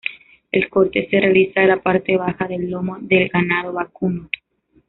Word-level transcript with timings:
El 0.51 0.67
corte 0.67 1.07
se 1.11 1.19
realiza 1.19 1.61
de 1.61 1.67
la 1.67 1.77
parte 1.83 2.17
baja 2.17 2.47
del 2.47 2.71
lomo 2.71 2.97
de 3.01 3.27
ganado 3.27 3.71
vacuno. 3.71 4.31